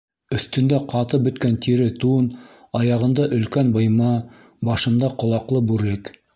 Өҫтөндә- 0.35 0.77
ҡатып 0.93 1.27
бөткән 1.27 1.59
тире 1.65 1.89
тун, 2.05 2.31
аяғында- 2.81 3.29
өлкән 3.39 3.71
быйма, 3.79 4.11
башында- 4.73 5.15
ҡолаҡлы 5.23 5.67
бүрек. 5.73 6.15